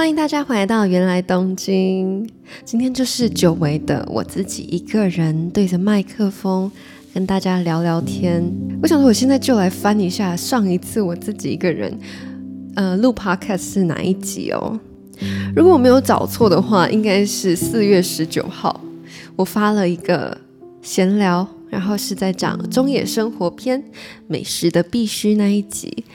[0.00, 2.26] 欢迎大家回来到原来东京。
[2.64, 6.72] 今天就是久违的我自己一个人对着麦克风
[7.12, 8.42] 跟大家聊聊天。
[8.80, 11.94] 我想说，我现在就来翻一下上一次我自己一个人
[12.76, 14.80] 呃录 podcast 是哪一集哦。
[15.54, 18.80] 如果我没有找错的话，应该是四月十九号，
[19.36, 20.34] 我发了一个
[20.80, 23.84] 闲聊，然后是在讲中野生活篇
[24.26, 26.06] 美食的必须那一集。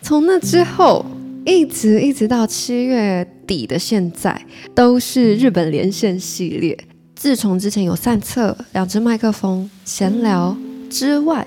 [0.00, 1.06] 从那之后。
[1.44, 6.78] 一直一直到七月底的现在，都是日本连线系列。
[7.14, 10.56] 自从之前有散策、两只麦克风、闲聊
[10.88, 11.46] 之外，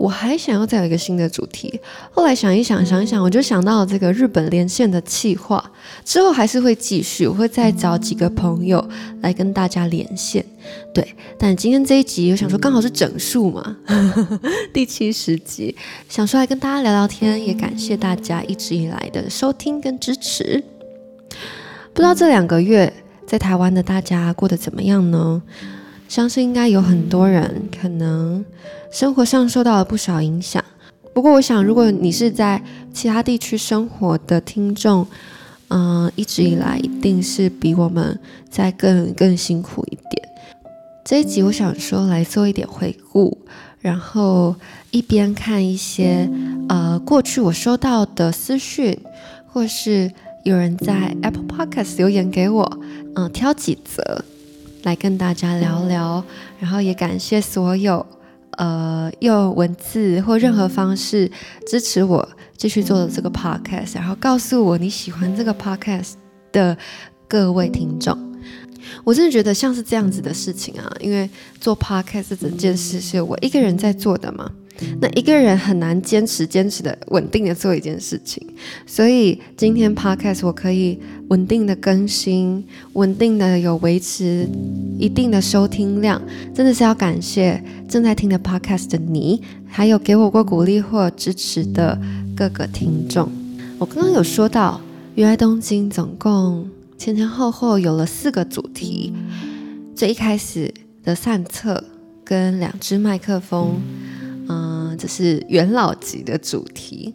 [0.00, 1.78] 我还想要再有一个新的主题，
[2.10, 5.62] 后来想一想，想一想，我就想到了这个日本连线的企划。
[6.06, 8.82] 之后还是会继续，我会再找几个朋友
[9.20, 10.42] 来跟大家连线。
[10.94, 11.06] 对，
[11.38, 13.76] 但今天这一集，我想说刚好是整数嘛，
[14.72, 15.76] 第七十集，
[16.08, 20.64] 想说来跟大家聊聊天，也感谢大家一直以来的收听跟支持。
[21.92, 22.90] 不知道这两个月
[23.26, 25.42] 在台湾的大家过得怎么样呢？
[26.10, 28.44] 相信应该有很多人可能
[28.90, 30.62] 生活上受到了不少影响。
[31.14, 32.60] 不过，我想如果你是在
[32.92, 35.06] 其他地区生活的听众，
[35.68, 38.18] 嗯、呃，一直以来一定是比我们
[38.50, 40.28] 在更更辛苦一点。
[41.04, 43.38] 这一集我想说来做一点回顾，
[43.78, 44.56] 然后
[44.90, 46.28] 一边看一些
[46.68, 48.98] 呃过去我收到的私讯，
[49.46, 50.10] 或是
[50.42, 52.68] 有人在 Apple Podcast 留言给我，
[53.14, 54.24] 嗯、呃，挑几则。
[54.82, 56.24] 来跟大家聊聊，
[56.58, 58.04] 然后也感谢所有
[58.52, 61.30] 呃用文字或任何方式
[61.66, 66.14] 支持我继续做的这个 podcast，然后告诉我你喜欢这个 podcast
[66.52, 66.76] 的
[67.28, 68.16] 各位听众，
[69.04, 71.28] 我真的觉得像是这样子的事情啊，因为
[71.60, 74.50] 做 podcast 整件事是我一个人在做的嘛。
[75.00, 78.46] 那一个人很难坚持、坚持的稳定的做一件事情，
[78.86, 80.98] 所以今天 Podcast 我可以
[81.28, 82.64] 稳定的更新，
[82.94, 84.48] 稳定的有维持
[84.98, 86.20] 一定的收听量，
[86.54, 91.98] 真的是要感谢正在听的 Podcast 的你，还有给我过鼓励或支持的
[92.36, 93.30] 各个听众。
[93.78, 94.80] 我刚刚有说到，
[95.14, 99.12] 原来东京总共前前后后有了四个主题，
[99.94, 101.82] 最一开始的散策
[102.24, 103.80] 跟两只麦克风。
[104.50, 107.14] 嗯，这是元老级的主题，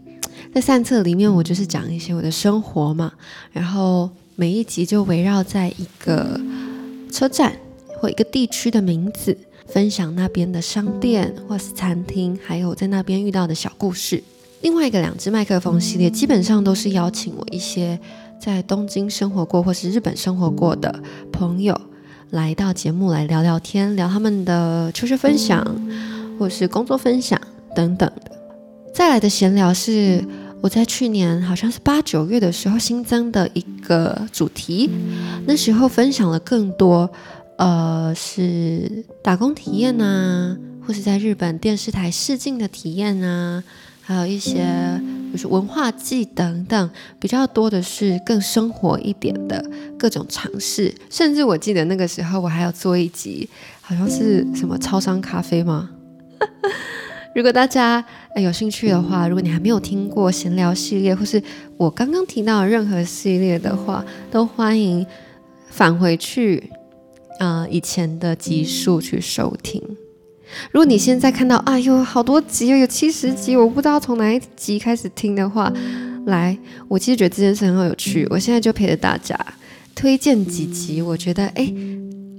[0.53, 3.11] 在散策里面，我就是讲一些我的生活嘛，
[3.51, 6.39] 然后每一集就围绕在一个
[7.11, 7.51] 车站
[7.99, 9.37] 或一个地区的名字，
[9.67, 14.23] 分享那边的商店或是餐厅，还有在那边遇到的小故事。
[14.61, 17.99] 另外一个两只麦克风系列，基本上都是邀请我一些
[18.39, 21.03] 在东京生活过或是日本生活过的
[21.33, 21.79] 朋友
[22.29, 25.61] 来到节目来聊聊天，聊他们的求学分享。
[26.37, 27.39] 或是工作分享
[27.75, 28.31] 等等的，
[28.93, 30.23] 再来的闲聊是
[30.61, 34.89] 我在去年好像是八九月的时候新增的一个主题，
[35.45, 37.09] 那时候分享了更多，
[37.57, 43.63] 呃，是打工体验啊，或是在日本电视台试镜的体验啊，
[44.01, 44.65] 还有一些
[45.31, 49.63] 就是文化祭等等，比较多的是更生活一点的
[49.99, 53.47] 各种尝试，甚至我记得那个时候我还要做一集，
[53.81, 55.91] 好像是什么超商咖啡吗？
[57.35, 58.03] 如果大家
[58.41, 61.41] 有兴趣的话，如果你还没有听过闲聊系列，或是
[61.77, 65.05] 我刚刚提到的任何系列的话，都欢迎
[65.69, 66.63] 返回去、
[67.69, 69.81] 以前的集数去收听。
[70.71, 75.69] 如果你现在看到啊有好多集，有七十集，我不知道从哪一集开始听的话，
[76.27, 76.57] 来，
[76.87, 78.25] 我其实觉得这件事很好有趣。
[78.29, 79.37] 我现在就陪着大家
[79.93, 81.73] 推荐几集，我觉得哎，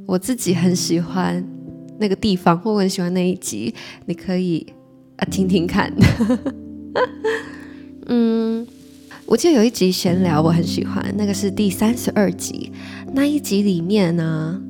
[0.06, 1.44] 我自己很喜欢。
[1.98, 3.74] 那个地方，或我很喜欢那一集，
[4.06, 4.66] 你可以
[5.16, 5.92] 啊听听看。
[8.06, 8.66] 嗯，
[9.26, 12.72] 我记得有一集闲聊我很喜欢，那个是第三十二集。
[13.12, 14.60] 那一集里面呢，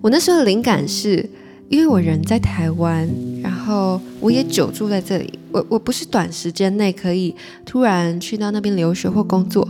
[0.00, 1.28] 我那时候的灵感是
[1.68, 3.08] 因为我人在台湾，
[3.42, 7.34] 然后我也久住在这里，我我不是短时间内可以
[7.64, 9.68] 突然去到那边留学或工作，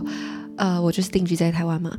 [0.57, 1.97] 呃，我就是定居在台湾嘛。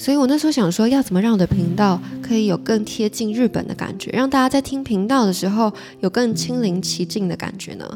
[0.00, 5.70] 所以我那时候想说，要怎么让我的频道可以有更贴近日本的感觉，让大家在听频道的时候
[6.00, 7.86] 有更亲临其境的感觉呢？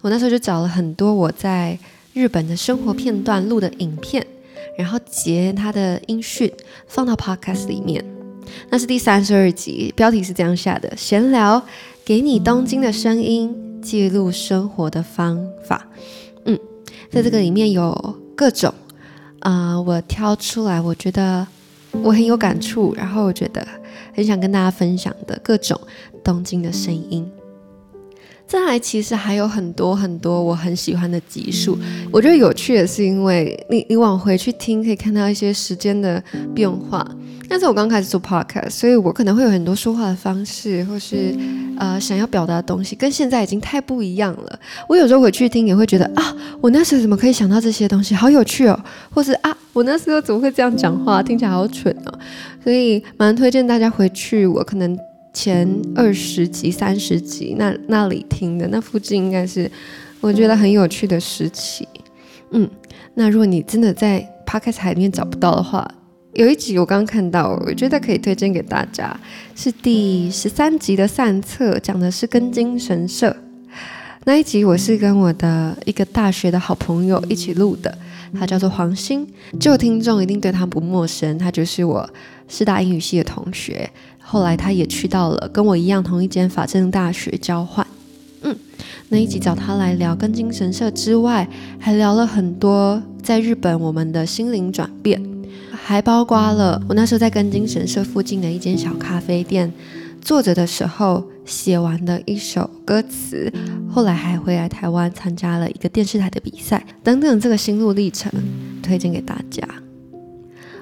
[0.00, 1.78] 我那时候就找了很多我在
[2.14, 4.26] 日本的生活片段录的影片，
[4.76, 6.52] 然后截它的音讯
[6.88, 8.04] 放到 Podcast 里面。
[8.68, 11.62] 那是第三十二集，标题是这样下的：闲聊，
[12.04, 15.86] 给你东京的声音，记录生活的方法。
[16.46, 16.58] 嗯，
[17.08, 18.74] 在这个里面有各种。
[19.42, 21.46] 啊、我挑出来，我觉得
[21.90, 23.66] 我很有感触，然后我觉得
[24.14, 25.78] 很想跟大家分享的各种
[26.22, 27.28] 东京的声音。
[28.52, 31.78] 再来，其实还有很多很多我很喜欢的集数。
[32.12, 36.22] 我觉得有趣也是，因为你你往回去听，可以看到一些时间的
[36.54, 37.02] 变化。
[37.48, 41.34] 但是我刚开始做 podcast，所以我可能会有很多说话的方式，或是
[41.78, 44.60] 呃想要表达的东西，跟现在已经太不一样了。
[44.86, 48.78] 我有时候回去听，也会觉得啊，我那时候怎么可以想到这些东西，好有趣哦。
[49.08, 52.18] 或是啊，我那时候怎么会这样讲话，听起来好蠢哦。
[52.62, 54.98] 所以蛮推荐大家回去，我可能。
[55.32, 59.70] 前二十集、三十集那那里听的那附近应该是
[60.20, 61.88] 我觉得很有趣的时期，
[62.50, 62.68] 嗯，
[63.14, 65.90] 那如果你真的在 Podcast 海里面找不到的话，
[66.34, 69.18] 有一集我刚刚看到，我觉得可以推荐给大家，
[69.56, 73.34] 是第十三集的散策，讲的是根津神社
[74.24, 77.96] 那一集，我是跟我的一个大学的好朋友一起录的，
[78.38, 79.26] 他叫做黄鑫，
[79.58, 82.08] 旧听众一定对他不陌生，他就是我
[82.46, 83.90] 师大英语系的同学。
[84.22, 87.86] 后来他也去到了跟我一样同一间法政大学交换，
[88.42, 88.56] 嗯，
[89.08, 91.46] 那一集找他来聊跟精神社之外，
[91.78, 95.22] 还聊了很多在日本我们的心灵转变，
[95.70, 99.70] 还包括了我那时候在跟精神社附近的一间小咖啡店
[100.20, 103.52] 坐着的时候写完的一首歌词，
[103.90, 108.32] 后来还回来台湾参加了一个电视台的比赛等等，这个心路历程
[108.82, 109.62] 推荐给大家。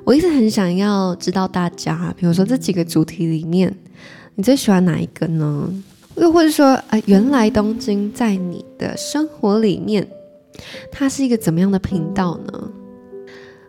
[0.05, 3.75] 我一直很想要知道大家，比如说这几个主题里面，
[4.35, 5.73] 你最喜欢哪一个呢？
[6.17, 10.07] 又或者说，呃，原来东京在你的生活里面，
[10.91, 12.71] 它是一个怎么样的频道呢？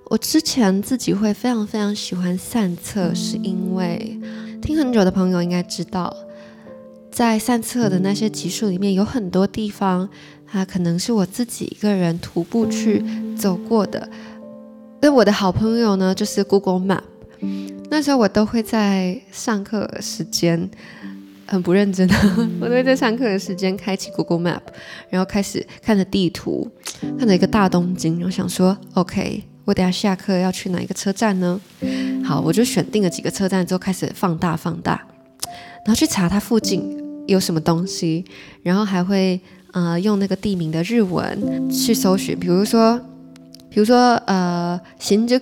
[0.09, 4.19] 我之前自己会非常非常喜欢散策，是因为
[4.61, 6.13] 听很久的朋友应该知道，
[7.11, 10.09] 在散策的那些集数里面，有很多地方，
[10.45, 13.03] 它可能是我自己一个人徒步去
[13.37, 14.09] 走过的。
[15.01, 17.01] 那我的好朋友呢，就是 Google Map。
[17.89, 20.69] 那时候我都会在上课时间，
[21.47, 22.15] 很不认真的，
[22.61, 24.61] 我都会在上课的时间开启 Google Map，
[25.09, 26.69] 然后开始看着地图，
[27.17, 31.59] 看着一个大东京，然后想说，OK，我等下下课要去哪一个车站呢？
[32.23, 35.01] 好，我就选定了几个车站之后开始放大放大，
[35.83, 36.95] 然后去查它附近
[37.25, 38.23] 有什么东西，
[38.61, 39.41] 然后还会
[39.73, 43.01] 呃用那个地名的日文去搜寻，比如说。
[43.70, 45.34] 比如说，呃，新宿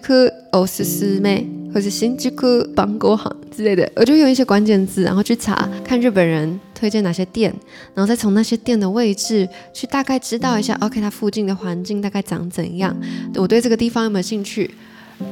[0.51, 2.29] おすすめ，或是新宿
[2.75, 7.55] 晩ご饭之类的，我就用一些关键字，然后去查看日本人推荐哪些店，
[7.95, 12.97] 然后再从那些店的位置去大概知道一下，OK，它附近的环境大概长怎样，
[13.37, 14.69] 我对这个地方有没有兴趣，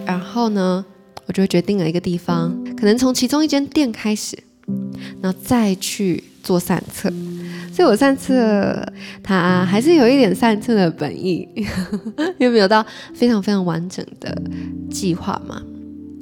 [0.06, 0.84] 然后呢，
[1.26, 4.38] 我就会决定了一个地方，可能从其中一间店开始，
[5.20, 7.12] 然后再去做散策。
[7.77, 8.91] 所以我上次
[9.21, 11.47] 他还是有一点上次的本意，
[12.39, 12.83] 因为没有到
[13.13, 14.35] 非常非常完整的
[14.89, 15.61] 计划嘛。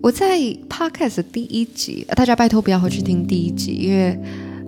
[0.03, 0.37] 我在
[0.69, 4.19] Podcast 第一集，大家拜托不要回去听第一集，因为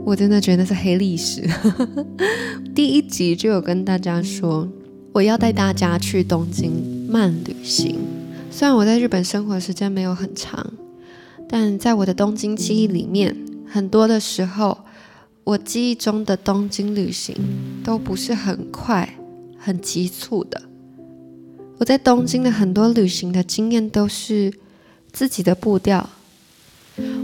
[0.05, 1.43] 我真的觉得那是黑历史。
[2.73, 4.65] 第一集就有跟大家说，
[5.11, 6.71] 我要带大家去东京
[7.09, 7.99] 慢旅行。
[8.49, 10.65] 虽然我在日本生活的时间没有很长，
[11.49, 13.35] 但在我的东京记忆里面，
[13.69, 14.77] 很多的时候。
[15.47, 17.33] 我记忆中的东京旅行
[17.81, 19.17] 都不是很快、
[19.57, 20.61] 很急促的。
[21.77, 24.51] 我在东京的很多旅行的经验都是
[25.13, 26.09] 自己的步调。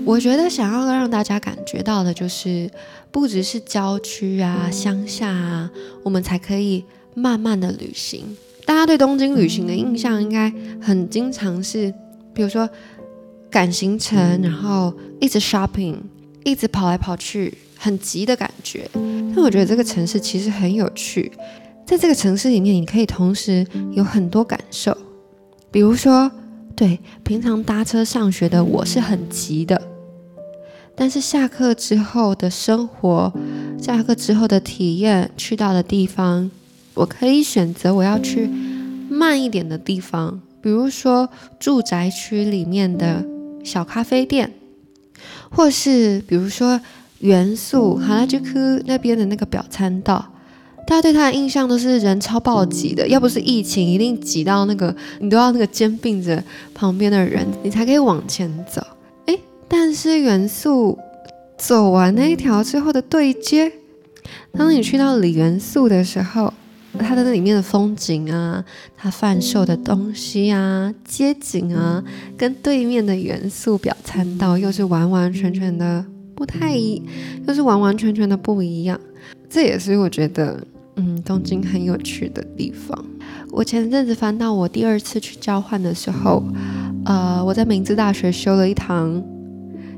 [0.05, 2.71] 我觉得想要让大家感觉到的就是，
[3.11, 5.69] 不只是郊区啊、乡下啊，
[6.01, 8.37] 我们才可以慢慢的旅行。
[8.63, 10.49] 大家对东京旅行的印象应该
[10.81, 11.93] 很经常是，
[12.33, 12.69] 比如说
[13.51, 15.97] 赶行程，然后一直 shopping，
[16.45, 17.53] 一直跑来跑去。
[17.83, 21.29] 很急的感觉，但我觉得这个城市其实很有趣。
[21.85, 24.97] 在这个城市里面，你可以同时有很多感受。
[25.69, 26.31] 比如说，
[26.77, 29.81] 对，平常搭车上学的我是很急的，
[30.95, 33.33] 但是下课之后的生活，
[33.77, 36.49] 下课之后的体验，去到的地方，
[36.93, 38.49] 我可以选择我要去
[39.09, 41.27] 慢一点的地方，比如说
[41.59, 43.25] 住宅区里面的
[43.61, 44.53] 小咖啡店，
[45.49, 46.79] 或是比如说。
[47.23, 50.33] 原宿哈拉吉克那边的那个表参道，
[50.85, 58.85] 大家对他的印象都是人超爆挤的，要不是疫情，一定挤到那个你都要那个肩并着旁边的人，你才可以往前走。
[59.27, 59.39] 诶，
[59.69, 60.99] 但是元素
[61.57, 63.71] 走完那一条之后的对接，
[64.51, 66.53] 当你去到里元素的时候，
[66.99, 68.65] 它的那里面的风景啊，
[68.97, 72.03] 它贩售的东西啊，街景啊，
[72.37, 76.03] 跟对面的元素表参道又是完完全全的。
[76.35, 77.01] 不太一，
[77.45, 78.99] 就是完完全全的不一样。
[79.49, 83.05] 这也是我觉得，嗯，东京很有趣的地方。
[83.51, 86.43] 我前阵子翻到我第二次去交换的时候，
[87.05, 89.23] 呃，我在明治大学修了一堂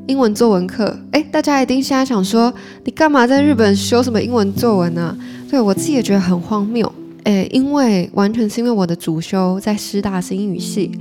[0.07, 0.97] 英文作文课。
[1.11, 5.17] 诶，大家一定现在想说，你干嘛在日本修什么英文作文呢、
[5.49, 6.91] 对，我自己也觉得很荒谬。
[7.23, 10.91] 诶，因为完全是因为我的主修在师大是英语系，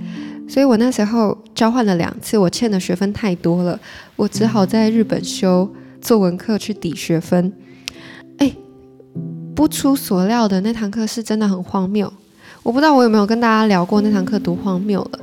[0.49, 3.79] 所以我那时候交换了两次，我欠的学分太多了，
[4.17, 5.69] 我只好在日本修
[6.01, 7.53] 作文课去抵学分。
[8.39, 8.55] 诶，
[9.55, 12.13] 不出所料的那堂课是真的很荒谬。
[12.63, 15.19] 我不知道我有没有跟大家聊过那堂课多荒谬了，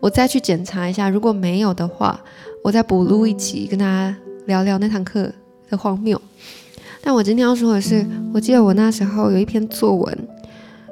[0.00, 2.20] 我再去检查一下，如果没有的话，
[2.62, 4.16] 我再补录一集跟大家
[4.46, 5.32] 聊聊那堂课
[5.68, 6.20] 的荒谬。
[7.02, 10.28] 但我今天要说的是，我记得我那时候有一篇作文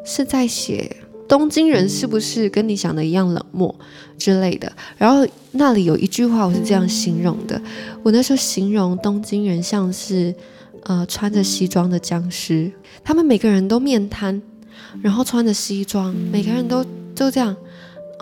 [0.04, 0.96] 是在写
[1.32, 3.74] 东京人是不是跟你想的一样冷漠
[4.18, 7.58] 之类的，然后那里有一句话我是这样形容的，
[8.02, 10.34] 我那时候形容东京人像是
[10.82, 12.70] 呃穿着西装的僵尸，
[13.02, 14.42] 他们每个人都面瘫。
[15.00, 16.84] 然后穿着西装，每个人都
[17.14, 17.56] 就这样。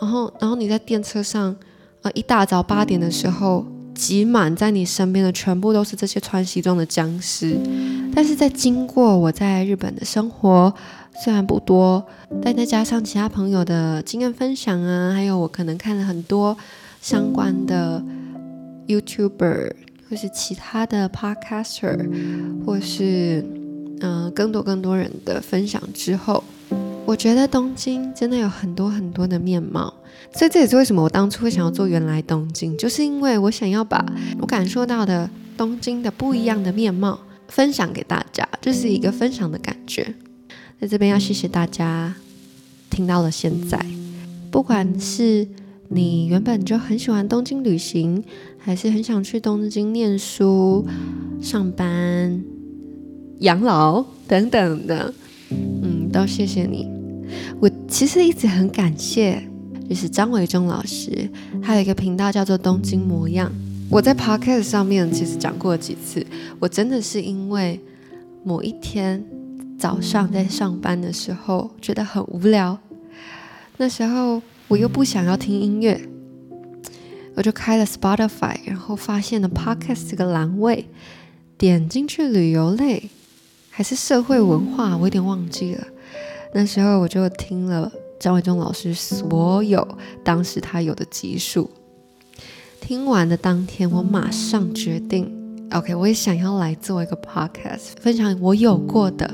[0.00, 1.56] 然后，然后你在电车上，
[2.02, 7.56] 呃，一大早八点的时候，挤满在你身边的全部都是这些穿西装的僵尸。
[8.14, 10.72] 但是在经过我在日本的生活，
[11.22, 12.04] 虽然不多，
[12.42, 16.56] 但再加上其他朋友的经验分享啊，还有我可能看了很多
[17.00, 18.02] 相关的
[18.86, 19.72] YouTuber
[20.08, 22.08] 或是其他的 Podcaster，
[22.64, 23.44] 或是
[24.00, 26.42] 嗯、更多更多人的分享之后。
[27.06, 29.92] 我觉得东京真的有很多很多的面貌，
[30.32, 34.04] 所以这也是为什么我当初会想要做原来东京，就是因为我想要把
[34.40, 37.18] 我感受到的东京的不一样的面貌
[37.50, 40.14] 分享给大家，就是一个分享的感觉。
[40.80, 42.14] 在这边要谢谢大家
[42.88, 43.78] 听到了现在，
[44.50, 45.46] 不管是
[45.88, 48.24] 你原本就很喜欢东京旅行，
[48.58, 50.86] 还是很想去东京念书、
[51.42, 52.42] 上班、
[53.40, 55.12] 养老等等的，
[55.50, 56.88] 嗯，都谢谢你。
[57.60, 59.42] 我其实一直很感谢，
[59.88, 61.28] 就是张维忠老师，
[61.62, 63.52] 他有一个频道叫做《东京模样》。
[63.90, 66.24] 我在 Podcast 上面其实讲过几次，
[66.60, 67.80] 我真的是因为
[68.44, 69.24] 某一天
[69.76, 72.78] 早上在上班的时候觉得很无聊，
[73.78, 76.00] 那时候我又不想要听音乐，
[77.34, 80.86] 我就开了 Spotify，然后发现了 Podcast 这个栏位，
[81.58, 83.10] 点进去旅游类
[83.70, 85.84] 还是社会文化，我有点忘记了。
[86.54, 89.86] 那时候我就听了张伟忠老师所有
[90.22, 91.68] 当时他有的集数，
[92.80, 95.30] 听完的当天，我马上决定
[95.72, 99.32] ，OK，我也想要来做一个 podcast，分享我有过的、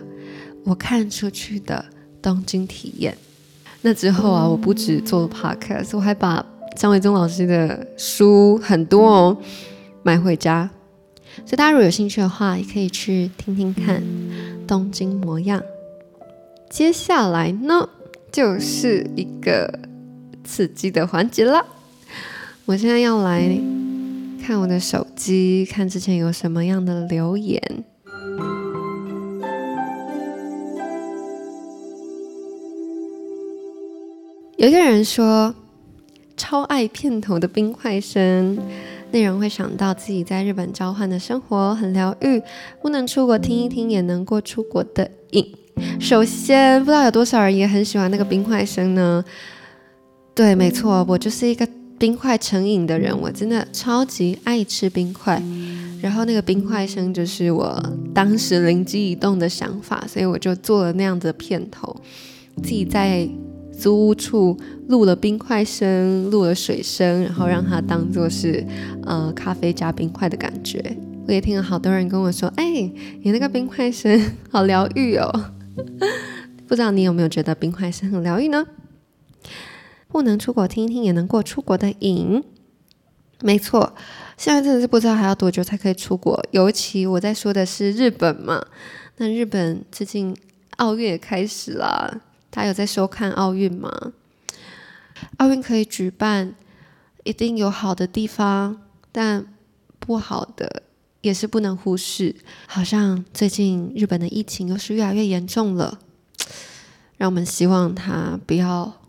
[0.64, 1.82] 我看出去的
[2.20, 3.16] 东京体验。
[3.80, 6.44] 那之后啊，我不止做了 podcast，我还把
[6.76, 9.36] 张维中老师的书很多哦
[10.02, 10.68] 买回家，
[11.36, 14.02] 所以大家如果有兴趣的话，也可以去听听看
[14.66, 15.60] 《东京模样》。
[16.68, 17.88] 接下来呢，
[18.30, 19.72] 就是一个
[20.44, 21.64] 刺激的环节了。
[22.68, 23.48] 我现在要来
[24.44, 27.62] 看我的手机，看之前有什么样的留言。
[34.56, 35.54] 有一个人说，
[36.36, 38.58] 超爱片头的冰块声，
[39.12, 42.42] 内容会想到自己在日本交换的生活，很疗愈。
[42.82, 45.54] 不能出国听一听，也能过出国的瘾。
[46.00, 49.24] 首先，不知道有多少人也很喜欢那个冰块声呢？
[50.34, 51.66] 对，没错，我就是一个
[51.98, 55.42] 冰块成瘾的人，我真的超级爱吃冰块。
[56.02, 57.82] 然后那个冰块声就是我
[58.14, 61.94] 当时灵机一动的想法，所以我就做了那样子的片头，
[62.62, 63.28] 自己在
[63.72, 64.56] 租屋处
[64.88, 68.64] 录了冰块声，录了水声，然后让它当做是
[69.04, 70.96] 呃咖啡加冰块的感觉。
[71.26, 72.90] 我也听了好多人跟我说：“哎，
[73.22, 75.30] 你那个冰块声好疗愈哦。”
[76.68, 78.64] 不知道你有没有觉得冰块声很疗愈呢？
[80.08, 82.42] 不能出国听一听，也能过出国的瘾。
[83.42, 83.94] 没错，
[84.36, 86.42] 现在真的是不知道还要多久才可以出国。
[86.52, 88.64] 尤其我在说的是日本嘛，
[89.18, 90.34] 那日本最近
[90.76, 94.12] 奥运也开始了，大家有在收看奥运吗？
[95.36, 96.54] 奥运可以举办，
[97.24, 98.82] 一定有好的地方，
[99.12, 99.46] 但
[99.98, 100.84] 不好的。
[101.22, 102.36] 也是不能忽视，
[102.68, 105.98] 好像最近日本的疫情又是越来越严重了，
[107.16, 109.00] 让我们希望它不要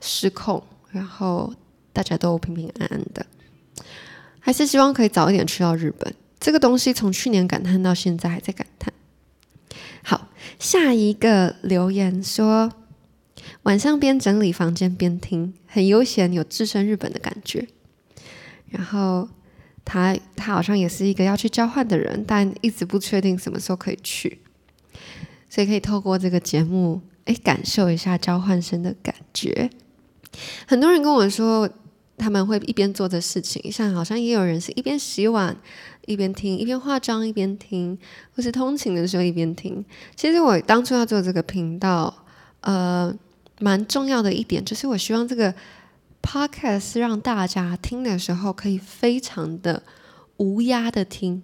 [0.00, 1.52] 失控，然后
[1.92, 3.26] 大家都平平安安的。
[4.38, 6.14] 还是希望可以早一点去到日本。
[6.38, 8.92] 这个东西从去年感叹到现在还在感叹。
[10.02, 10.28] 好，
[10.58, 12.72] 下一个留言说，
[13.64, 17.68] 晚上边整理房间边听，很悠闲，有置身日本的感觉。
[18.68, 19.28] 然后。
[19.82, 24.40] 他他好像也是一个要去交换的人，但一直不确定什么时候可以去，
[25.48, 29.68] 所以可以透过这个节目，哎，感受一下交换生的感觉。
[30.66, 31.68] 很多人跟我说，
[32.16, 35.56] 他们会一边做的事情，像好像也有人是一边洗碗
[36.06, 37.98] 一边听，一边化妆一边听，
[38.34, 39.84] 或是通勤的时候一边听。
[40.14, 42.24] 其实我当初要做这个频道，
[42.60, 43.14] 呃，
[43.58, 45.54] 蛮重要的一点就是我希望这个
[46.22, 49.82] podcast 是让大家听的时候可以非常的
[50.36, 51.42] 无压的听。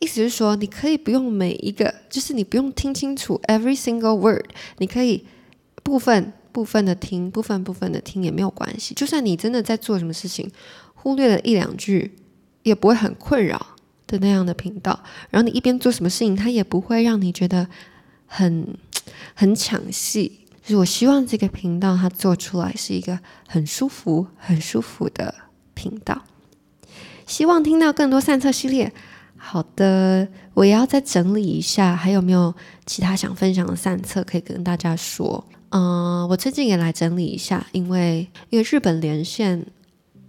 [0.00, 4.44] 意思是说，你可以不用每一个，就是你不用听清楚 every single word，
[4.78, 5.24] 你可以
[5.82, 8.94] 部分部分的听，部分部分的听也没有关系。
[8.94, 10.48] 就算你真的在做什么事情，
[10.94, 12.14] 忽略了一两句，
[12.62, 13.74] 也不会很困扰
[14.06, 15.02] 的那样的频道。
[15.30, 17.66] 然后你一边做什么事情，它也不会让你觉得
[18.26, 18.68] 很
[19.34, 20.46] 很抢戏。
[20.62, 23.18] 就是我希望这个频道它做出来是一个
[23.48, 25.34] 很舒服、很舒服的
[25.74, 26.22] 频道。
[27.26, 28.92] 希望听到更多散策系列。
[29.36, 32.54] 好的，我也要再整理一下，还有没有
[32.86, 35.44] 其他想分享的散策可以跟大家说？
[35.76, 39.66] 嗯，我最近也来整理一下，因为因为日本连线，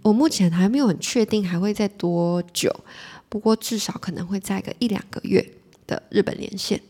[0.02, 2.74] 我目前还没有很确定还会在多久，
[3.28, 5.52] 不过至少可能会在个一两个月
[5.86, 6.80] 的日本连线。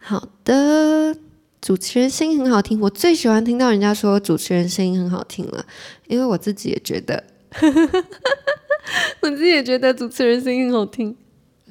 [0.00, 1.16] 好的，
[1.60, 5.66] 主持人声音很好听，我最喜欢听到人家说主持人声音很好听了，
[6.06, 7.24] 因为我自己也觉得，
[9.20, 11.16] 我自己也觉得主持人声音很好听。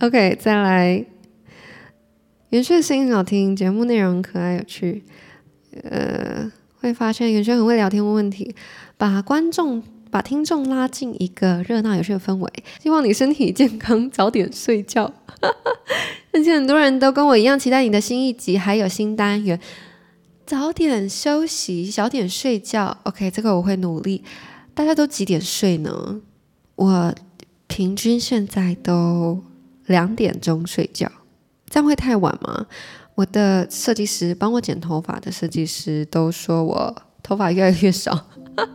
[0.01, 1.05] OK，再来。
[2.49, 5.05] 元帅声音很好听，节目内容可爱有趣。
[5.83, 8.55] 呃，会发现元轩很会聊天问问题，
[8.97, 12.51] 把观众、把听众拉进一个热闹有趣的氛围。
[12.81, 15.13] 希望你身体健康，早点睡觉。
[16.33, 19.59] 而且很多人都跟我一样期待你的新一集，还有新单元。
[20.45, 22.97] 早点休息，早点睡觉。
[23.03, 24.23] OK，这个我会努力。
[24.73, 26.21] 大家都几点睡呢？
[26.75, 27.15] 我
[27.67, 29.43] 平均现在都。
[29.87, 31.07] 两点钟睡觉，
[31.69, 32.65] 这样会太晚吗？
[33.15, 38.27] 我的设计师帮我剪头发的设计师都说我头发越来越少。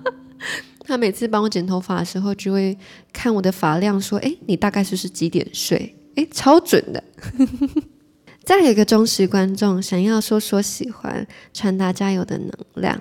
[0.85, 2.77] 他每次帮我剪头发的时候，就会
[3.13, 7.05] 看我的发量，说：“诶，你大概是是几点睡？”诶，超准的。
[8.43, 13.01] 再有一个忠实观众想要说说喜欢，传达加油的能量，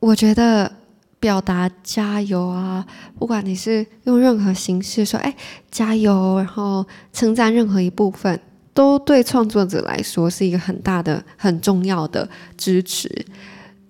[0.00, 0.72] 我觉得。
[1.18, 2.86] 表达加油啊！
[3.18, 5.34] 不管你是用任何形式说“哎，
[5.70, 8.38] 加油”，然后称赞任何一部分，
[8.76, 13.10] 都对创作者来说是一个很大的、很重要的支持。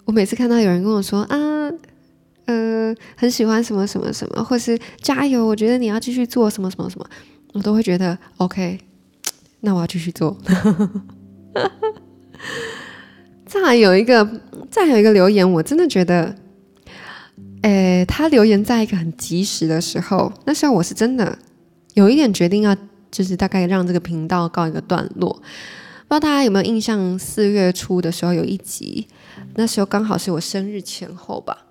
[0.05, 1.37] 我每次看到有人跟我说“啊，
[2.45, 7.07] 呃，很喜欢什么什么什么”，或是“加油”，我觉得你要继续做什么什么什么，
[7.53, 8.79] 我都会觉得 OK，
[9.61, 10.39] 那我要继续做。
[13.45, 16.33] 再有一个，再有一个留言，我真的觉得。
[17.63, 21.37] 诶，他留言在一个很及时的时候，那时候我是真的
[21.95, 22.77] 有一点决定要，
[23.17, 25.33] 就是大概让这个频道告一个段落。
[25.33, 25.41] 不知
[26.09, 27.19] 道大家有没有印象？
[27.19, 29.09] 四月初的时候有一集，
[29.55, 31.65] 那时候刚好是我生日前后吧。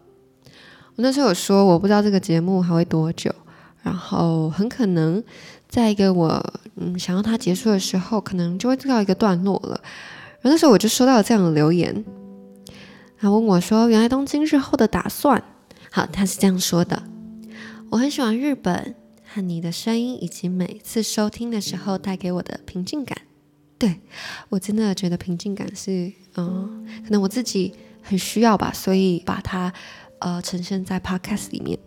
[0.96, 3.32] 我那时候有说，我不知道这个节目还会多久，
[3.84, 5.24] 然后很可能
[5.70, 6.44] 在一个我
[6.78, 9.80] 嗯想要它结束的时候，可能就会告一个段落了。
[10.42, 12.04] 然后那时候我就收到了这样的留言，
[13.20, 15.44] 他问我说：“原来东京日后的打算？”
[15.92, 17.04] 好，他是这样说的：
[17.92, 18.96] 我很喜欢日本
[19.36, 23.18] 和你的声音，以及每次收听的时候带给我的平静感。
[23.78, 24.00] 对，
[24.48, 29.74] 我真的觉得平静感是，嗯，可能我自己很需要吧，所以把它
[30.20, 31.78] 呃呈现在 podcast 里面。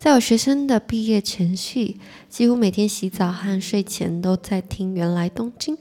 [0.00, 5.76] 在我学生的毕业前夕，几乎每天洗澡和睡前都在听《原来东京》，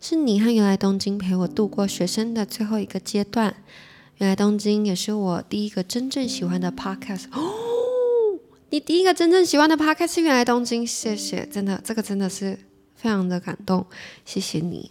[0.00, 3.56] 是你和《原来东京》陪我度过学生的最后一个阶段。
[4.16, 7.24] 原来东京也是我第一个真正喜欢的 podcast！
[8.72, 12.58] 你第一个真正喜欢的 podcast 是原来东京，谢谢，真的，这个真的是
[12.94, 13.84] 非常的感动，
[14.24, 14.90] 谢谢你。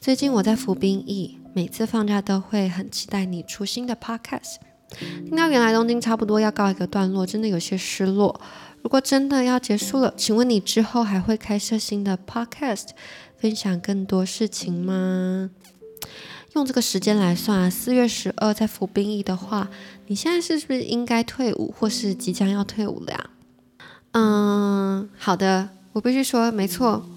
[0.00, 4.58] 最近我在服兵役，每次放假都会很期待你出新的 podcast。
[5.26, 8.40] 听到原来东京差不多要告一个段落，真的有些失落。
[8.80, 12.90] 如果真的要结束了，请问你之后还会开设新的 podcast，
[13.36, 15.50] 分享更多事情吗？
[16.54, 19.70] 用这个时间来算，四月十二在服兵役的话，
[20.08, 23.30] 你现在是不是应该退伍，或是即将要退伍了呀？
[24.12, 27.08] 嗯，好的，我必须说，没错。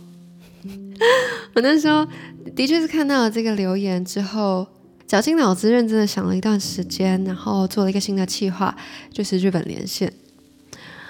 [1.56, 2.08] 我那时候
[2.56, 4.68] 的确是看到了这个留言之后，
[5.08, 8.76] 绞尽脑汁认真的想了一段时间，然后做了一个新的计划，
[9.12, 10.14] 就是日本连线。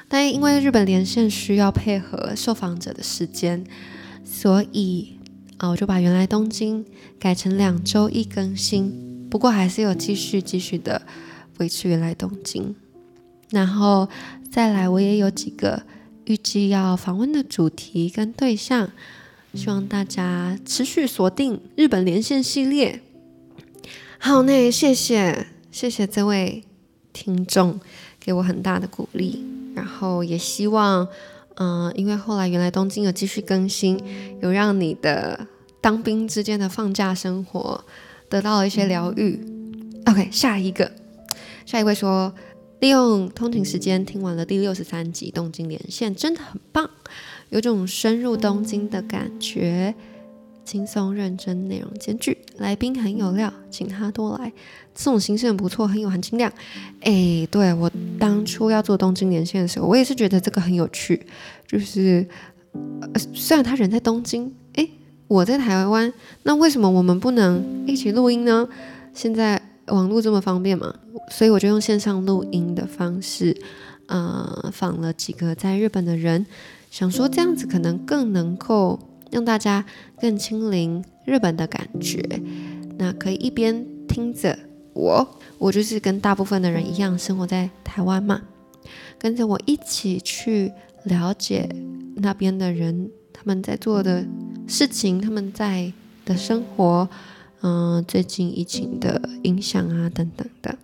[0.08, 3.66] 但因为日本连线需要配合受访者的时间，
[4.24, 5.18] 所以。
[5.58, 6.86] 啊，我就把原来东京
[7.20, 11.02] 改成两周一更新，不过还是有继续继续的
[11.60, 12.76] 维持原来东京。
[13.50, 14.10] 然后
[14.52, 15.84] 再来，我也有几个
[16.26, 18.89] 预计要访问的主题跟对象，
[19.54, 23.02] 希望大家持续锁定日本连线系列。
[24.18, 26.63] 好，那谢谢谢谢这位
[27.12, 27.80] 听众
[28.20, 29.44] 给我很大的鼓励。
[29.76, 31.08] 然后也希望，
[31.56, 34.00] 嗯、因为后来原来东京有继续更新，
[34.42, 35.48] 有让你的
[35.80, 37.84] 当兵之间的放假生活
[38.30, 39.39] 得到了一些疗愈。
[40.06, 40.92] OK，下一个，
[41.66, 42.34] 下一位说，
[42.80, 46.89] 利用通勤时间听完了第六十三集《东京连线》，真的很棒，
[47.50, 49.94] 有种深入东京的感觉。
[50.65, 54.52] 轻松认真，内容兼具，来宾很有料，请他多来。
[54.95, 56.52] 这种形式很不错，很有含金量。
[57.02, 61.26] 哎，对，我当初要做东京连线的时候，我也是觉得这个很有趣。
[61.67, 62.26] 就是，
[63.02, 64.88] 呃，虽然他人在东京，哎，
[65.28, 66.12] 我在台湾，
[66.43, 68.67] 那为什么我们不能一起录音呢？
[69.13, 70.93] 现在网络这么方便嘛，
[71.30, 73.56] 所以我就用线上录音的方式，
[74.08, 76.45] 呃，访了几个在日本的人，
[76.89, 78.99] 想说这样子可能更能够。
[79.34, 79.84] 让大家
[80.22, 82.24] 更亲临日本的感觉，
[82.98, 84.58] 那可以一边听着
[84.93, 88.41] 我，我就是跟大部分的人一样生活在台湾嘛，
[89.17, 90.72] 跟着我一起去
[91.06, 91.67] 了解
[92.15, 94.24] 那边的人，他们在做的
[94.67, 95.91] 事情，他们在
[96.24, 97.10] 的生活，
[97.62, 100.78] 嗯、最近疫情的影响啊等等的，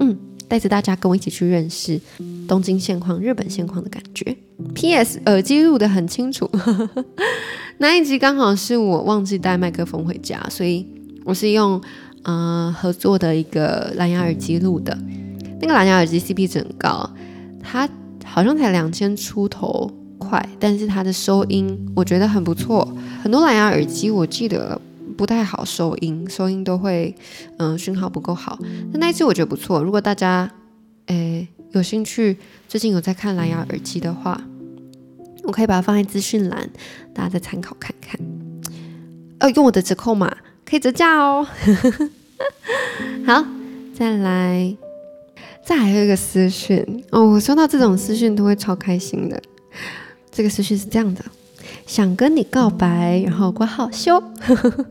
[0.00, 0.16] 嗯。
[0.48, 2.00] 带着大家跟我一起去认识
[2.48, 4.34] 东京现况、日本现况的感觉。
[4.74, 5.20] P.S.
[5.26, 6.50] 耳机录的很清楚，
[7.78, 10.86] 那一集刚好是我忘记带麦克风回家，所以
[11.24, 11.80] 我是用
[12.22, 14.96] 呃合作的一个蓝牙耳机录的。
[15.60, 17.08] 那个蓝牙耳机 CP 值很高，
[17.62, 17.88] 它
[18.24, 22.86] 好像才两千出头块，但是它的收音我觉得很不错。
[23.22, 24.80] 很多蓝牙耳机我记得。
[25.16, 27.12] 不太好收音，收音都会，
[27.56, 28.56] 嗯、讯号不够好。
[28.92, 30.48] 那那一次我觉得不错，如果大家，
[31.06, 32.36] 诶有兴趣，
[32.68, 34.40] 最近有在看蓝牙耳机的话，
[35.48, 36.68] 我可以把它放在资讯栏，
[37.14, 38.20] 大家再参考看看。
[39.38, 40.30] 呃，用我的折扣码
[40.62, 41.46] 可以折价哦。
[43.24, 43.46] 好，
[43.94, 44.76] 再来，
[45.64, 49.42] 再还有一个私讯哦，我收到这种私讯都会超开心的。
[50.30, 51.24] 这个私讯是这样的，
[51.86, 54.22] 想跟你告白，然后挂号修。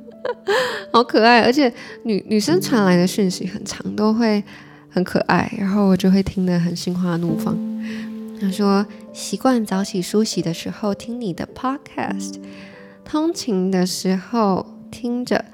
[0.91, 4.43] 好可爱，而且女女生传来的讯息很长，都会
[4.89, 7.55] 很可爱，然后我就会听得很心花怒放。
[8.39, 12.35] 他说习惯早起梳洗的时候听你的 podcast，
[13.03, 15.45] 通勤的时候听着，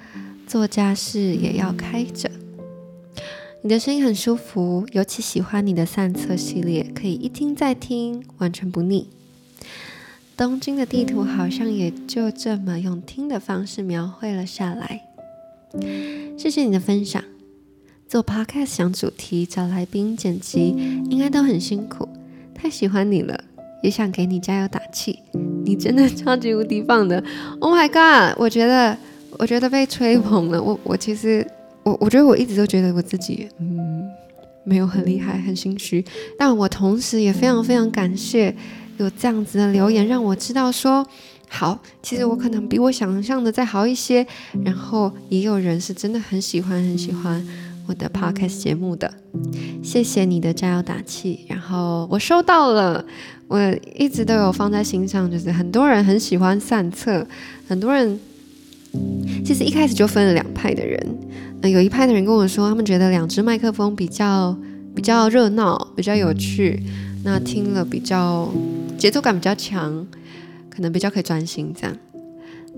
[0.46, 2.30] 做家事也要开着。
[3.62, 9.08] 你的声音很舒服，尤其喜欢你的散策系列，可以一听再听，完全不腻。
[10.36, 15.04] 东京的地图好像也就这么用听的方式描绘了下来。
[16.38, 17.24] 谢谢你的分享。
[18.08, 20.76] 做 podcast 想主题、找来宾、剪辑，
[21.10, 22.10] 应该都很辛苦。
[22.64, 23.38] 太喜欢你了，
[23.82, 25.20] 也想给你加油打气。
[25.66, 27.22] 你真的超级无敌棒的
[27.60, 28.40] ！Oh my god！
[28.40, 28.98] 我觉得，
[29.32, 30.64] 我觉得被吹捧了。
[30.64, 31.46] 我我其实，
[31.84, 34.06] 我我觉得我一直都觉得我自己，嗯，
[34.64, 36.06] 没有很厉害，很心虚。
[36.40, 38.56] 但我同时也非常非常感谢。
[38.98, 41.06] 有这样子的留言，让我知道说，
[41.50, 44.26] 好，其实我可能比我想象的再好一些。
[44.64, 47.46] 然后也有人是真的很喜欢很喜欢
[47.88, 49.14] 我的 podcast 节目的，
[49.84, 51.46] 谢谢你的加油打气。
[51.48, 53.04] 然后我收到了，
[53.48, 53.60] 我
[53.96, 57.26] 一直都有放在心上，就是很多人很喜欢散策，
[57.68, 58.20] 很多人
[59.46, 61.18] 其实一开始就分了两派的人，
[61.62, 64.58] 嗯，有一派的人跟我说，他们觉得两只麦克风比较
[64.96, 66.82] 比较热闹，比较有趣，
[67.24, 68.52] 那听了比较。
[68.96, 70.08] 节奏感比较强，
[70.70, 71.98] 可能比较可以专心这样。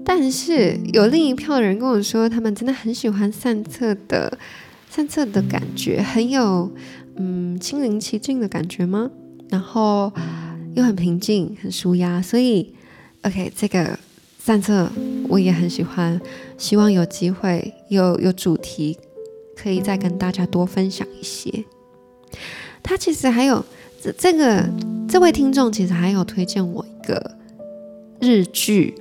[0.03, 4.35] 但是有另一票的人跟我说，他们真的很喜欢散策的
[4.95, 6.71] 散策的感觉，很有
[7.17, 9.12] 嗯亲临其境的感觉吗？
[9.49, 10.10] 然后
[10.73, 12.21] 又很平静，很舒压。
[12.21, 12.73] 所以
[13.23, 13.99] ，OK，这个
[14.39, 14.89] 散策
[15.27, 16.17] 我也很喜欢，
[16.58, 18.97] 希望有机会有有主题
[19.53, 21.65] 可以再跟大家多分享一些。
[22.81, 23.65] 他其实还有
[24.01, 24.13] 这。
[24.13, 24.65] 这个
[25.10, 27.36] 这位听众其实还有推荐我一个
[28.21, 28.95] 日剧，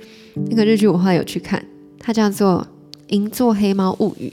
[0.49, 1.65] 那个日剧我后来有去看，
[1.97, 2.67] 它叫做
[3.13, 4.27] 《银座黑猫物语》。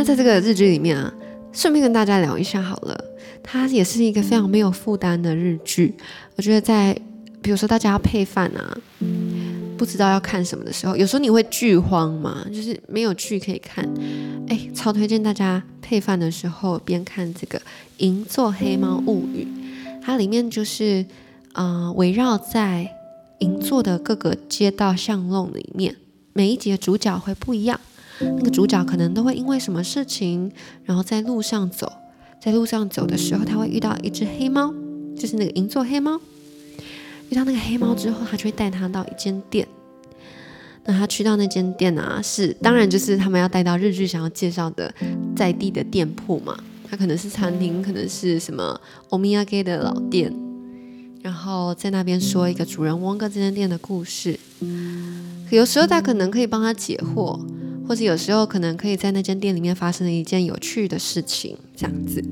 [0.00, 1.12] 那在这个日剧里面啊，
[1.52, 3.04] 顺便跟大家聊一下好了，
[3.42, 5.94] 它也是一个非常没有负担的日剧。
[6.36, 6.98] 我觉得在
[7.42, 8.74] 比如说大家要配饭啊，
[9.76, 13.86] 不知道要看什么的时候，有时候你会剧荒嘛，就是没有剧可以看，
[14.48, 17.60] 哎，超推荐大家配饭的时候边看这个。
[17.98, 19.46] 银座黑猫物语，
[20.00, 21.04] 它里面就是，
[21.52, 22.90] 呃，围绕在
[23.40, 25.94] 银座的各个街道巷弄里面，
[26.32, 27.78] 每一集的主角会不一样。
[28.20, 30.50] 那个主角可能都会因为什么事情，
[30.84, 31.90] 然后在路上走，
[32.40, 34.72] 在路上走的时候，他会遇到一只黑猫，
[35.16, 36.20] 就是那个银座黑猫。
[37.30, 39.66] 遇到那个黑猫之后，他就会带他到一间店。
[40.84, 44.92] 那他去到那间店啊，是当然就是他们要带到日剧想要介绍的
[45.36, 46.58] 在地的店铺嘛。
[46.90, 48.80] 它可能是餐厅，可能是什么
[49.10, 50.34] 欧米亚给的老店，
[51.22, 54.36] 然后在那边说一个主人翁跟这间店的故事。
[55.50, 57.38] 有时候他可能可以帮他解惑，
[57.90, 62.22] 或者有时候可能可以在那间店里面发生了一件有趣的事情，这样子。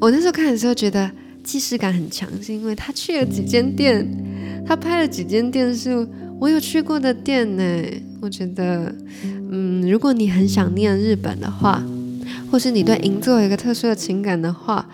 [0.00, 1.08] 我那时候看的时候觉得
[1.44, 4.04] 既视感很强，是因为他去了几间店，
[4.66, 6.04] 他拍了几间店是
[6.40, 7.62] 我有去过的店呢。
[8.20, 11.80] 我觉得，嗯，如果你很想念日本的话，
[12.50, 14.84] 或是你对银座有一个特殊的情感的话，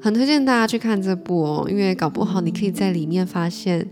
[0.00, 3.86] 很推荐大家去看这部哦，因为搞不好你可以在里面发现，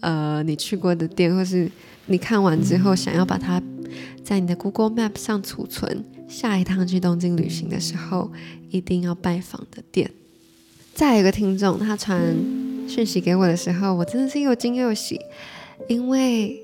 [0.00, 1.70] 呃，你去过的店，或是
[2.06, 3.62] 你看完之后想要把它
[4.24, 8.32] 在你的 Google Map 上储存，下一趟去东京旅行的时候
[8.70, 10.10] 一定要拜访的店。
[10.94, 12.18] 再有一个听众，他传
[12.88, 15.20] 讯息给我的时候，我真的是又惊又喜，
[15.88, 16.62] 因为。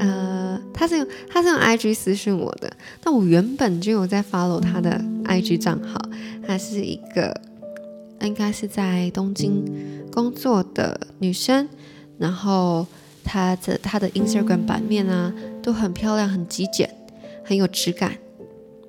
[0.00, 2.68] 呃，他是用他是用 IG 私讯我的，
[3.00, 5.96] 但我原本就有在 follow 他的 IG 账号，
[6.44, 7.40] 他是一个
[8.22, 9.64] 应该是在东京
[10.10, 11.68] 工作的女生，
[12.18, 12.84] 然后
[13.28, 16.88] 他的他的 Instagram 版面啊都很漂亮，很极简，
[17.44, 18.16] 很有质感，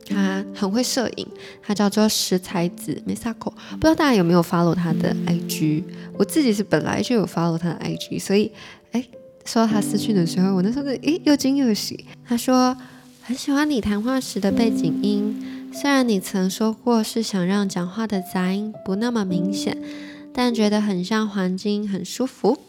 [0.08, 1.28] 他很会摄影，
[1.62, 5.84] 他叫做石才子 Misako，不知道大家有没有 follow 他的 IG？
[6.18, 8.52] 我自己是本来就有 follow 他的 IG，所以
[8.94, 9.04] 哎。
[9.46, 12.06] 收到他私讯的时候，我那时候就诶又惊又喜。
[12.24, 12.76] 他说
[13.24, 19.76] 很喜欢你谈话时的背景音，虽然你曾说过是想让讲话的杂音不那么明显，
[20.32, 22.60] 但觉得很像环境很舒服。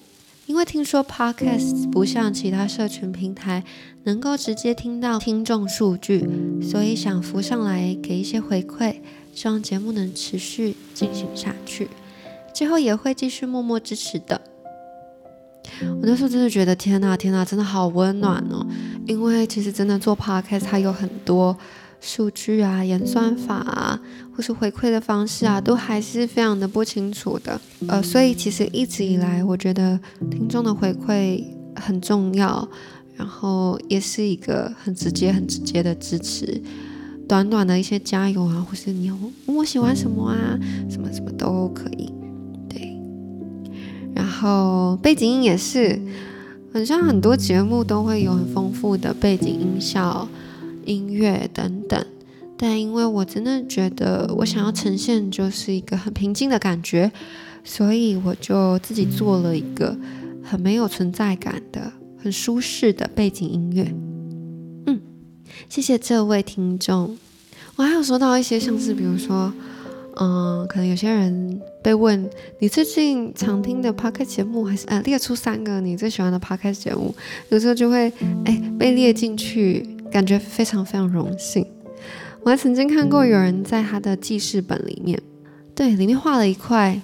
[0.50, 3.62] 因为听说 Podcast 不像其他社群平台
[4.02, 6.28] 能够直接听到听众数据，
[6.60, 8.96] 所以想浮上来给一些回馈，
[9.32, 11.88] 希望节目能持续进行下去，
[12.52, 14.40] 之后也会继续默默支持的。
[15.82, 18.66] 我那时候真的觉得天呐天呐，真的好温暖哦！
[19.06, 21.56] 因为其实真的做 podcast，它有很多
[22.00, 24.00] 数据啊、演算法啊，
[24.34, 27.60] 或是回馈的方式啊，都还是非常的不清楚的。
[27.88, 29.98] 呃，所以其实一直以来，我觉得
[30.30, 31.44] 听众的回馈
[31.76, 32.66] 很重要，
[33.16, 36.62] 然后也是一个很直接、很直接的支持。
[37.28, 40.58] 短短的一些加油啊，或是你有我喜欢什么啊，
[40.88, 42.12] 什么什么都可以。
[42.68, 42.98] 对
[44.14, 46.00] 然后背景音也是，
[46.72, 50.26] 很像很多节目都会有很丰富的背景音效、
[50.90, 52.04] 音乐等等。
[52.56, 57.10] 但因为我真的觉得我想要呈现就是一个很平静的感觉，
[57.64, 59.96] 所以我就自己做了一个
[60.42, 63.94] 很没有存在感的、很舒适的背景音乐。
[64.86, 65.00] 嗯，
[65.68, 67.16] 谢谢这位听众。
[67.76, 69.52] 我还有收到一些像是，比如说。
[70.16, 77.14] 嗯，可能有些人被问你最近常听的 podcast 节目，还是呃列出三个你最喜欢的 podcast 节目，
[77.48, 78.12] 有时候就会
[78.44, 81.66] 哎被列进去，感觉非常非常荣幸。
[82.42, 85.20] 我还曾经看过有人在他的记事本里面，
[85.74, 87.00] 对，里面画了一块。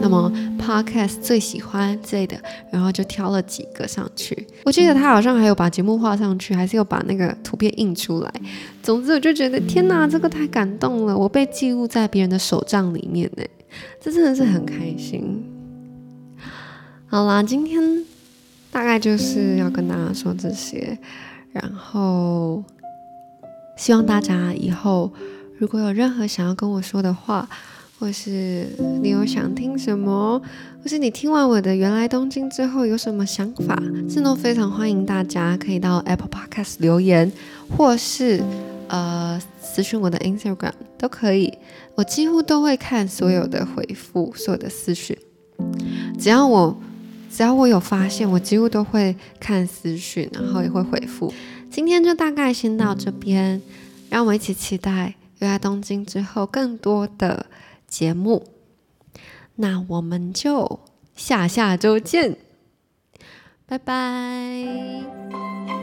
[0.00, 4.46] 那么 Podcast 最喜欢之类的，然后就挑了几个上去。
[4.64, 8.32] 我记得他好像还有把节目画上去，还是有把那个图片印出来。
[8.80, 11.18] 总之，我就觉得天哪，这个太感动了！
[11.18, 13.42] 我被记录在别人的手账里面呢，
[14.00, 15.44] 这真的是很开心。
[17.08, 17.82] 好啦，今天
[18.70, 20.96] 大概就是要跟大家说这些，
[21.52, 22.62] 然后
[23.76, 25.12] 希望大家以后
[25.58, 27.48] 如果有任何想要跟我说的话。
[28.00, 28.64] 或是
[29.02, 30.40] 你有想听什么，
[30.80, 33.76] 或是你听完我的原来东京之后有什么想法，
[34.08, 37.32] 真的非常欢迎大家可以到 Apple Podcast 留言，
[37.76, 38.40] 或是
[38.86, 41.52] 呃私讯我的 Instagram 都可以，
[41.96, 45.18] 我几乎都会看所有的回复，所有的私讯，
[46.16, 46.80] 只要我
[47.38, 51.32] 只要我有发现，我几乎都会看私讯，然后也会回复。
[51.70, 53.62] 今天就大概先到这边，
[54.10, 57.46] 让我们一起期待原来东京之后更多的。
[57.86, 58.44] 节目，
[59.54, 60.80] 那我们就
[61.14, 62.36] 下下周见，
[63.66, 65.77] 拜拜。